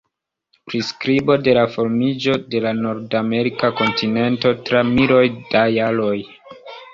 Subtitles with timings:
[0.69, 6.19] Priskribo de la formiĝo de la nordamerika kontinento tra miloj da jaroj.